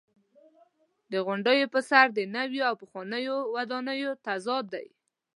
[1.11, 4.87] د غونډیو پر سر د نویو او پخوانیو ودانیو تضاد دی.